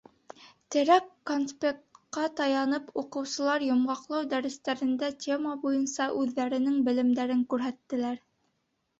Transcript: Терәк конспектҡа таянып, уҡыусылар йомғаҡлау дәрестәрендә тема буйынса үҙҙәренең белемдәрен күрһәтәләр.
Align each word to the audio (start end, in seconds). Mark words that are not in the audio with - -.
Терәк 0.75 1.09
конспектҡа 1.31 2.23
таянып, 2.39 2.87
уҡыусылар 3.01 3.65
йомғаҡлау 3.65 4.25
дәрестәрендә 4.31 5.09
тема 5.25 5.53
буйынса 5.65 6.07
үҙҙәренең 6.23 6.79
белемдәрен 6.89 7.45
күрһәтәләр. 7.53 8.19